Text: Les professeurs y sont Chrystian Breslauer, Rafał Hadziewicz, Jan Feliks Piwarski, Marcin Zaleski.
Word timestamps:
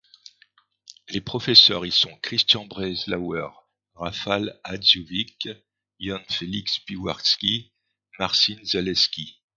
Les 1.09 1.21
professeurs 1.21 1.85
y 1.85 1.91
sont 1.91 2.17
Chrystian 2.23 2.65
Breslauer, 2.65 3.51
Rafał 3.93 4.47
Hadziewicz, 4.65 5.47
Jan 5.99 6.23
Feliks 6.27 6.79
Piwarski, 6.87 7.71
Marcin 8.17 8.57
Zaleski. 8.65 9.39